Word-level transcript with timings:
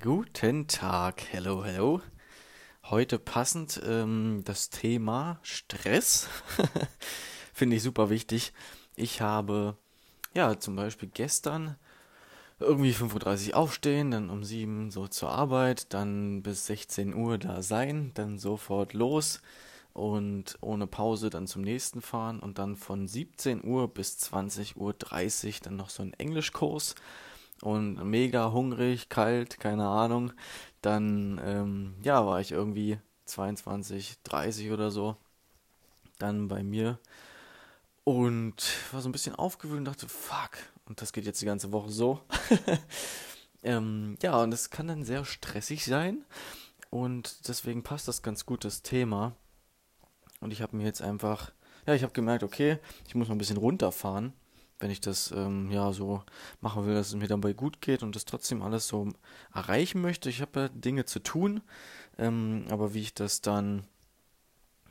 Guten 0.00 0.66
Tag, 0.66 1.22
hello, 1.30 1.64
hello. 1.64 2.00
Heute 2.90 3.16
passend 3.16 3.80
ähm, 3.86 4.42
das 4.44 4.68
Thema 4.68 5.38
Stress. 5.42 6.28
Finde 7.52 7.76
ich 7.76 7.84
super 7.84 8.10
wichtig. 8.10 8.52
Ich 8.96 9.20
habe, 9.20 9.76
ja, 10.34 10.58
zum 10.58 10.74
Beispiel 10.74 11.08
gestern 11.14 11.76
irgendwie 12.58 12.90
5.30 12.90 13.50
Uhr 13.50 13.56
aufstehen, 13.56 14.10
dann 14.10 14.30
um 14.30 14.42
7 14.42 14.86
Uhr 14.86 14.90
so 14.90 15.06
zur 15.06 15.28
Arbeit, 15.28 15.94
dann 15.94 16.42
bis 16.42 16.66
16 16.66 17.14
Uhr 17.14 17.38
da 17.38 17.62
sein, 17.62 18.10
dann 18.14 18.36
sofort 18.36 18.94
los 18.94 19.42
und 19.92 20.58
ohne 20.60 20.88
Pause 20.88 21.30
dann 21.30 21.46
zum 21.46 21.62
nächsten 21.62 22.02
fahren 22.02 22.40
und 22.40 22.58
dann 22.58 22.74
von 22.74 23.06
17 23.06 23.62
Uhr 23.62 23.86
bis 23.86 24.16
20.30 24.16 24.74
Uhr 24.76 24.94
dann 25.62 25.76
noch 25.76 25.88
so 25.88 26.02
ein 26.02 26.14
Englischkurs 26.14 26.96
und 27.64 27.94
mega 28.04 28.52
hungrig, 28.52 29.08
kalt, 29.08 29.58
keine 29.58 29.88
Ahnung. 29.88 30.32
Dann, 30.82 31.40
ähm, 31.42 31.94
ja, 32.02 32.26
war 32.26 32.40
ich 32.40 32.52
irgendwie 32.52 32.98
22, 33.24 34.18
30 34.22 34.70
oder 34.70 34.90
so. 34.90 35.16
Dann 36.18 36.48
bei 36.48 36.62
mir 36.62 36.98
und 38.04 38.54
war 38.92 39.00
so 39.00 39.08
ein 39.08 39.12
bisschen 39.12 39.34
aufgewühlt 39.34 39.78
und 39.78 39.86
dachte, 39.86 40.08
fuck, 40.08 40.58
und 40.84 41.00
das 41.00 41.14
geht 41.14 41.24
jetzt 41.24 41.40
die 41.40 41.46
ganze 41.46 41.72
Woche 41.72 41.88
so. 41.88 42.20
ähm, 43.62 44.18
ja, 44.22 44.42
und 44.42 44.52
es 44.52 44.68
kann 44.68 44.88
dann 44.88 45.02
sehr 45.02 45.24
stressig 45.24 45.86
sein 45.86 46.22
und 46.90 47.48
deswegen 47.48 47.82
passt 47.82 48.08
das 48.08 48.20
ganz 48.20 48.44
gut, 48.44 48.66
das 48.66 48.82
Thema. 48.82 49.34
Und 50.40 50.52
ich 50.52 50.60
habe 50.60 50.76
mir 50.76 50.84
jetzt 50.84 51.00
einfach, 51.00 51.50
ja, 51.86 51.94
ich 51.94 52.02
habe 52.02 52.12
gemerkt, 52.12 52.42
okay, 52.42 52.78
ich 53.08 53.14
muss 53.14 53.28
mal 53.28 53.34
ein 53.36 53.38
bisschen 53.38 53.56
runterfahren 53.56 54.34
wenn 54.84 54.90
ich 54.90 55.00
das 55.00 55.32
ähm, 55.34 55.70
ja 55.70 55.94
so 55.94 56.22
machen 56.60 56.84
will, 56.84 56.92
dass 56.92 57.08
es 57.08 57.14
mir 57.14 57.26
dabei 57.26 57.54
gut 57.54 57.80
geht 57.80 58.02
und 58.02 58.14
das 58.14 58.26
trotzdem 58.26 58.60
alles 58.60 58.86
so 58.86 59.08
erreichen 59.54 60.02
möchte. 60.02 60.28
Ich 60.28 60.42
habe 60.42 60.60
ja 60.60 60.68
Dinge 60.68 61.06
zu 61.06 61.20
tun, 61.20 61.62
ähm, 62.18 62.66
aber 62.68 62.92
wie 62.92 63.00
ich 63.00 63.14
das 63.14 63.40
dann 63.40 63.84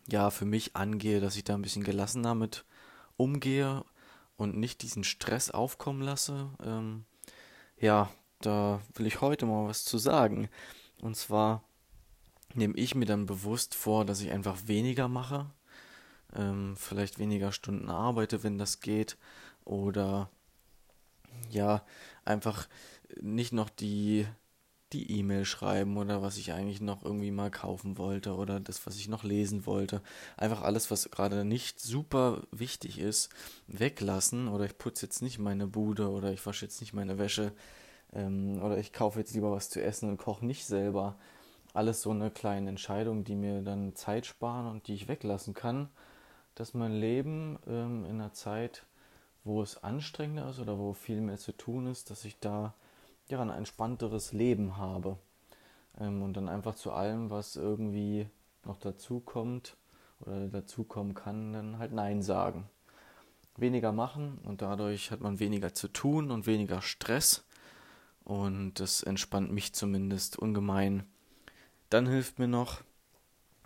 ja 0.08 0.32
für 0.32 0.46
mich 0.46 0.76
angehe, 0.76 1.22
dass 1.22 1.36
ich 1.36 1.44
da 1.44 1.54
ein 1.54 1.62
bisschen 1.62 1.84
gelassen 1.84 2.24
damit 2.24 2.66
umgehe 3.18 3.86
und 4.36 4.58
nicht 4.58 4.82
diesen 4.82 5.04
Stress 5.04 5.52
aufkommen 5.52 6.02
lasse, 6.02 6.50
ähm, 6.66 7.06
ja, 7.78 8.10
da 8.42 8.82
will 8.96 9.06
ich 9.06 9.22
heute 9.22 9.46
mal 9.46 9.68
was 9.68 9.86
zu 9.86 10.00
sagen. 10.00 10.50
Und 11.02 11.18
zwar 11.18 11.62
nehme 12.56 12.76
ich 12.78 12.96
mir 12.96 13.06
dann 13.06 13.28
bewusst 13.28 13.76
vor, 13.76 14.06
dass 14.06 14.22
ich 14.22 14.32
einfach 14.32 14.58
weniger 14.66 15.08
mache, 15.08 15.52
ähm, 16.36 16.76
vielleicht 16.78 17.20
weniger 17.20 17.52
Stunden 17.52 17.90
arbeite, 17.90 18.44
wenn 18.44 18.58
das 18.58 18.80
geht, 18.80 19.18
oder 19.66 20.30
ja, 21.50 21.84
einfach 22.26 22.68
nicht 23.22 23.54
noch 23.54 23.70
die 23.70 24.28
die 24.94 25.20
E-Mail 25.20 25.44
schreiben 25.46 25.98
oder 25.98 26.22
was 26.22 26.38
ich 26.38 26.54
eigentlich 26.54 26.80
noch 26.80 27.04
irgendwie 27.04 27.32
mal 27.32 27.52
kaufen 27.52 27.98
wollte 27.98 28.36
oder 28.36 28.60
das, 28.60 28.86
was 28.86 28.96
ich 28.96 29.10
noch 29.10 29.24
lesen 29.24 29.66
wollte. 29.66 30.02
Einfach 30.38 30.62
alles, 30.62 30.92
was 30.92 31.10
gerade 31.10 31.44
nicht 31.44 31.80
super 31.80 32.44
wichtig 32.52 33.00
ist, 33.00 33.30
weglassen 33.68 34.48
oder 34.48 34.66
ich 34.66 34.78
putze 34.78 35.08
jetzt 35.08 35.22
nicht 35.22 35.40
meine 35.40 35.68
Bude 35.68 36.10
oder 36.10 36.32
ich 36.32 36.46
wasche 36.46 36.66
jetzt 36.66 36.80
nicht 36.80 36.94
meine 36.94 37.18
Wäsche 37.18 37.54
ähm, 38.14 38.62
oder 38.62 38.78
ich 38.78 38.94
kaufe 38.94 39.20
jetzt 39.20 39.34
lieber 39.34 39.52
was 39.52 39.70
zu 39.70 39.82
essen 39.82 40.10
und 40.10 40.18
koche 40.18 40.46
nicht 40.46 40.66
selber. 40.66 41.18
Alles 41.74 42.04
so 42.04 42.12
eine 42.12 42.30
kleine 42.30 42.70
Entscheidung, 42.70 43.24
die 43.24 43.36
mir 43.36 43.62
dann 43.62 43.96
Zeit 43.96 44.28
sparen 44.28 44.68
und 44.68 44.88
die 44.88 44.94
ich 44.94 45.08
weglassen 45.08 45.56
kann, 45.56 45.90
dass 46.56 46.74
mein 46.74 46.94
Leben 46.94 47.60
ähm, 47.68 48.06
in 48.06 48.22
einer 48.22 48.34
Zeit 48.34 48.86
wo 49.44 49.62
es 49.62 49.84
anstrengender 49.84 50.50
ist 50.50 50.60
oder 50.60 50.78
wo 50.78 50.94
viel 50.94 51.22
mehr 51.22 51.38
zu 51.38 51.52
tun 51.52 51.88
ist, 51.88 52.10
dass 52.10 52.26
ich 52.26 52.40
da 52.40 52.74
ja 53.28 53.42
ein 53.42 53.50
entspannteres 53.50 54.34
Leben 54.34 54.78
habe. 54.78 55.18
Ähm, 56.00 56.22
und 56.24 56.38
dann 56.38 56.50
einfach 56.50 56.76
zu 56.76 56.92
allem, 56.92 57.30
was 57.30 57.56
irgendwie 57.56 58.28
noch 58.66 58.78
dazu 58.78 59.20
kommt 59.20 59.76
oder 60.22 60.48
dazukommen 60.48 61.14
kann, 61.14 61.54
dann 61.54 61.78
halt 61.78 61.92
Nein 61.92 62.22
sagen. 62.22 62.70
Weniger 63.58 63.92
machen 63.92 64.40
und 64.44 64.62
dadurch 64.62 65.12
hat 65.12 65.22
man 65.22 65.40
weniger 65.40 65.74
zu 65.74 65.88
tun 65.88 66.32
und 66.32 66.48
weniger 66.48 66.82
Stress. 66.82 67.46
Und 68.24 68.80
das 68.80 69.04
entspannt 69.04 69.52
mich 69.52 69.74
zumindest 69.74 70.40
ungemein. 70.40 71.04
Dann 71.90 72.08
hilft 72.08 72.40
mir 72.40 72.48
noch 72.48 72.82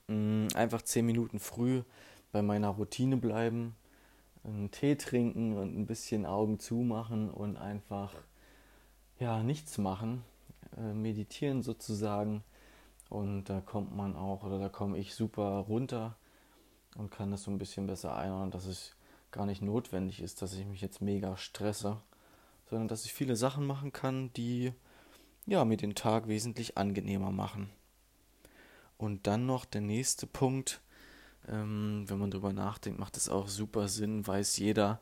mh, 0.07 0.15
mm, 0.15 0.47
einfach 0.55 0.81
10 0.81 1.05
Minuten 1.05 1.39
früh 1.39 1.83
bei 2.31 2.41
meiner 2.41 2.69
Routine 2.69 3.17
bleiben 3.17 3.75
einen 4.47 4.71
Tee 4.71 4.95
trinken 4.95 5.57
und 5.57 5.77
ein 5.77 5.85
bisschen 5.85 6.25
Augen 6.25 6.59
zumachen 6.59 7.29
und 7.29 7.57
einfach 7.57 8.13
ja 9.19 9.43
nichts 9.43 9.77
machen, 9.77 10.23
äh, 10.77 10.93
meditieren 10.93 11.61
sozusagen. 11.61 12.43
Und 13.09 13.45
da 13.45 13.61
kommt 13.61 13.95
man 13.95 14.15
auch 14.15 14.43
oder 14.43 14.59
da 14.59 14.69
komme 14.69 14.97
ich 14.97 15.15
super 15.15 15.65
runter 15.67 16.17
und 16.97 17.09
kann 17.09 17.31
das 17.31 17.43
so 17.43 17.51
ein 17.51 17.57
bisschen 17.57 17.87
besser 17.87 18.15
einordnen, 18.15 18.51
dass 18.51 18.65
es 18.65 18.95
gar 19.31 19.45
nicht 19.45 19.61
notwendig 19.61 20.21
ist, 20.21 20.41
dass 20.41 20.53
ich 20.53 20.65
mich 20.65 20.81
jetzt 20.81 21.01
mega 21.01 21.37
stresse, 21.37 22.01
sondern 22.69 22.87
dass 22.87 23.05
ich 23.05 23.13
viele 23.13 23.35
Sachen 23.35 23.65
machen 23.65 23.91
kann, 23.93 24.31
die 24.33 24.73
ja 25.45 25.63
mir 25.63 25.77
den 25.77 25.95
Tag 25.95 26.27
wesentlich 26.27 26.77
angenehmer 26.77 27.31
machen. 27.31 27.69
Und 28.97 29.27
dann 29.27 29.45
noch 29.45 29.65
der 29.65 29.81
nächste 29.81 30.27
Punkt, 30.27 30.81
ähm, 31.49 32.05
wenn 32.07 32.19
man 32.19 32.31
drüber 32.31 32.53
nachdenkt, 32.53 32.99
macht 32.99 33.17
es 33.17 33.29
auch 33.29 33.47
super 33.47 33.87
Sinn, 33.87 34.25
weiß 34.25 34.57
jeder. 34.57 34.99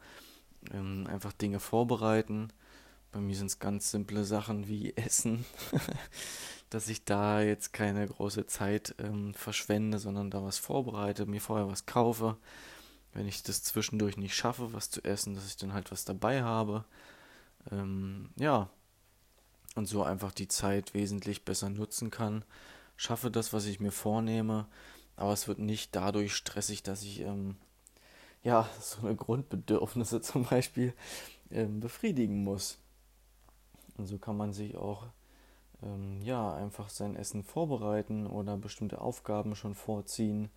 Ähm, 0.72 1.07
einfach 1.07 1.33
Dinge 1.33 1.59
vorbereiten. 1.59 2.51
Bei 3.11 3.19
mir 3.19 3.35
sind 3.35 3.47
es 3.47 3.59
ganz 3.59 3.91
simple 3.91 4.25
Sachen 4.25 4.67
wie 4.67 4.94
Essen, 4.97 5.45
dass 6.69 6.89
ich 6.89 7.06
da 7.06 7.41
jetzt 7.41 7.73
keine 7.73 8.07
große 8.07 8.45
Zeit 8.47 8.95
ähm, 9.00 9.33
verschwende, 9.33 10.00
sondern 10.00 10.31
da 10.31 10.44
was 10.44 10.57
vorbereite, 10.57 11.25
mir 11.25 11.41
vorher 11.41 11.67
was 11.67 11.85
kaufe. 11.85 12.38
Wenn 13.13 13.27
ich 13.27 13.44
das 13.44 13.63
zwischendurch 13.63 14.17
nicht 14.17 14.35
schaffe, 14.35 14.73
was 14.73 14.89
zu 14.89 15.03
essen, 15.03 15.35
dass 15.35 15.47
ich 15.47 15.56
dann 15.56 15.73
halt 15.73 15.91
was 15.91 16.03
dabei 16.03 16.44
habe. 16.44 16.83
Ähm, 17.72 18.29
ja, 18.35 18.69
und 19.75 19.85
so 19.88 20.03
einfach 20.03 20.31
die 20.31 20.47
Zeit 20.47 20.94
wesentlich 20.94 21.45
besser 21.45 21.69
nutzen 21.69 22.12
kann. 22.12 22.44
Schaffe 22.97 23.31
das, 23.31 23.53
was 23.53 23.66
ich 23.66 23.79
mir 23.79 23.91
vornehme 23.91 24.67
aber 25.15 25.33
es 25.33 25.47
wird 25.47 25.59
nicht 25.59 25.95
dadurch 25.95 26.33
stressig, 26.33 26.83
dass 26.83 27.03
ich 27.03 27.21
ähm, 27.21 27.55
ja 28.43 28.69
so 28.79 29.05
eine 29.05 29.15
Grundbedürfnisse 29.15 30.21
zum 30.21 30.45
Beispiel 30.45 30.93
ähm, 31.51 31.79
befriedigen 31.79 32.43
muss. 32.43 32.77
Und 33.97 34.07
so 34.07 34.17
kann 34.17 34.37
man 34.37 34.51
sich 34.53 34.75
auch 34.75 35.07
ähm, 35.83 36.21
ja 36.21 36.53
einfach 36.55 36.89
sein 36.89 37.15
Essen 37.15 37.43
vorbereiten 37.43 38.27
oder 38.27 38.57
bestimmte 38.57 38.99
Aufgaben 39.01 39.55
schon 39.55 39.75
vorziehen. 39.75 40.49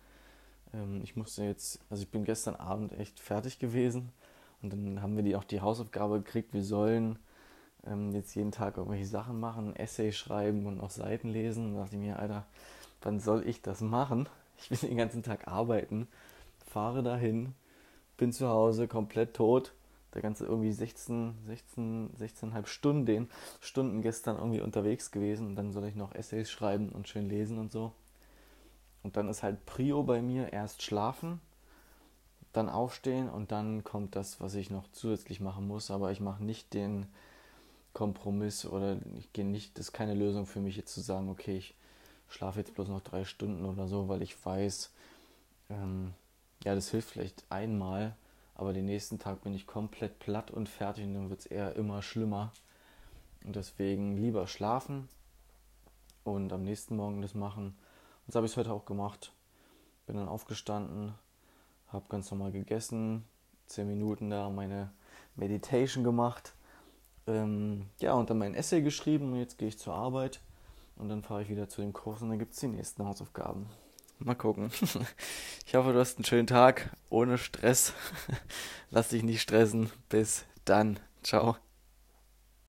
Ähm, 0.73 1.01
ich 1.03 1.15
musste 1.15 1.43
jetzt, 1.43 1.79
also 1.89 2.03
ich 2.03 2.09
bin 2.09 2.25
gestern 2.25 2.55
Abend 2.55 2.93
echt 2.93 3.19
fertig 3.19 3.59
gewesen 3.59 4.11
und 4.61 4.73
dann 4.73 5.01
haben 5.01 5.15
wir 5.15 5.23
die 5.23 5.35
auch 5.35 5.43
die 5.43 5.61
Hausaufgabe 5.61 6.21
gekriegt, 6.21 6.53
wir 6.53 6.63
sollen 6.63 7.17
ähm, 7.85 8.13
jetzt 8.13 8.35
jeden 8.35 8.51
Tag 8.51 8.77
irgendwelche 8.77 9.05
Sachen 9.05 9.39
machen, 9.39 9.75
Essay 9.75 10.11
schreiben 10.11 10.65
und 10.65 10.81
auch 10.81 10.89
Seiten 10.89 11.29
lesen. 11.29 11.75
Da 11.75 11.81
dachte 11.81 11.95
ich 11.95 12.01
mir, 12.01 12.19
Alter, 12.19 12.45
wann 13.01 13.19
soll 13.19 13.47
ich 13.47 13.61
das 13.61 13.81
machen? 13.81 14.27
Ich 14.61 14.69
will 14.71 14.89
den 14.89 14.97
ganzen 14.97 15.23
Tag 15.23 15.47
arbeiten, 15.47 16.07
fahre 16.65 17.03
dahin, 17.03 17.53
bin 18.17 18.31
zu 18.31 18.47
Hause 18.47 18.87
komplett 18.87 19.35
tot. 19.35 19.73
Der 20.13 20.23
ganze 20.23 20.45
irgendwie 20.45 20.71
16, 20.71 21.35
16, 21.45 22.15
16,5 22.19 22.65
Stunden, 22.65 23.29
Stunden 23.59 24.01
gestern 24.01 24.37
irgendwie 24.37 24.61
unterwegs 24.61 25.11
gewesen 25.11 25.45
und 25.45 25.55
dann 25.55 25.71
soll 25.71 25.85
ich 25.85 25.95
noch 25.95 26.15
Essays 26.15 26.49
schreiben 26.49 26.89
und 26.89 27.07
schön 27.07 27.29
lesen 27.29 27.59
und 27.59 27.71
so. 27.71 27.93
Und 29.03 29.17
dann 29.17 29.29
ist 29.29 29.43
halt 29.43 29.65
Prio 29.65 30.03
bei 30.03 30.21
mir 30.21 30.51
erst 30.51 30.81
schlafen, 30.81 31.39
dann 32.53 32.69
aufstehen 32.69 33.29
und 33.29 33.51
dann 33.51 33.83
kommt 33.83 34.15
das, 34.15 34.41
was 34.41 34.55
ich 34.55 34.71
noch 34.71 34.87
zusätzlich 34.91 35.39
machen 35.39 35.67
muss. 35.67 35.91
Aber 35.91 36.11
ich 36.11 36.19
mache 36.21 36.43
nicht 36.43 36.73
den 36.73 37.05
Kompromiss 37.93 38.65
oder 38.65 38.97
ich 39.15 39.31
gehe 39.31 39.45
nicht, 39.45 39.77
das 39.77 39.87
ist 39.87 39.93
keine 39.93 40.15
Lösung 40.15 40.47
für 40.47 40.59
mich 40.59 40.75
jetzt 40.75 40.93
zu 40.93 41.01
sagen, 41.01 41.29
okay, 41.29 41.57
ich 41.57 41.75
schlafe 42.29 42.59
jetzt 42.59 42.73
bloß 42.75 42.87
noch 42.87 43.01
drei 43.01 43.25
Stunden 43.25 43.65
oder 43.65 43.87
so, 43.87 44.07
weil 44.07 44.21
ich 44.21 44.43
weiß, 44.45 44.91
ähm, 45.69 46.13
ja, 46.63 46.75
das 46.75 46.89
hilft 46.89 47.11
vielleicht 47.11 47.45
einmal, 47.49 48.15
aber 48.55 48.73
den 48.73 48.85
nächsten 48.85 49.19
Tag 49.19 49.41
bin 49.41 49.53
ich 49.53 49.67
komplett 49.67 50.19
platt 50.19 50.51
und 50.51 50.67
fertig 50.67 51.05
und 51.05 51.13
dann 51.13 51.29
wird 51.29 51.41
es 51.41 51.45
eher 51.45 51.75
immer 51.75 52.01
schlimmer. 52.01 52.51
Und 53.45 53.55
deswegen 53.55 54.17
lieber 54.17 54.47
schlafen 54.47 55.07
und 56.23 56.51
am 56.51 56.63
nächsten 56.63 56.97
Morgen 56.97 57.21
das 57.21 57.33
machen. 57.33 57.67
Und 57.67 58.27
das 58.27 58.35
habe 58.35 58.45
ich 58.45 58.57
heute 58.57 58.73
auch 58.73 58.85
gemacht. 58.85 59.31
Bin 60.05 60.17
dann 60.17 60.27
aufgestanden, 60.27 61.13
habe 61.87 62.05
ganz 62.09 62.29
normal 62.31 62.51
gegessen, 62.51 63.23
zehn 63.65 63.87
Minuten 63.87 64.29
da 64.29 64.49
meine 64.49 64.91
Meditation 65.35 66.03
gemacht. 66.03 66.53
Ähm, 67.27 67.85
ja, 67.99 68.13
und 68.13 68.29
dann 68.29 68.39
mein 68.39 68.55
Essay 68.55 68.81
geschrieben 68.81 69.31
und 69.31 69.39
jetzt 69.39 69.57
gehe 69.57 69.69
ich 69.69 69.79
zur 69.79 69.93
Arbeit. 69.93 70.41
Und 70.99 71.09
dann 71.09 71.23
fahre 71.23 71.41
ich 71.41 71.49
wieder 71.49 71.67
zu 71.69 71.81
dem 71.81 71.93
Kurs 71.93 72.21
und 72.21 72.29
dann 72.29 72.37
gibt 72.39 72.53
es 72.53 72.59
die 72.59 72.67
nächsten 72.67 73.05
Hausaufgaben. 73.05 73.67
Mal 74.19 74.35
gucken. 74.35 74.69
Ich 75.65 75.75
hoffe, 75.75 75.93
du 75.93 75.99
hast 75.99 76.17
einen 76.17 76.25
schönen 76.25 76.47
Tag 76.47 76.89
ohne 77.09 77.37
Stress. 77.37 77.93
Lass 78.89 79.09
dich 79.09 79.21
nicht 79.21 79.41
stressen. 79.41 79.91
Bis 80.09 80.45
dann. 80.65 80.99
Ciao. 81.21 81.57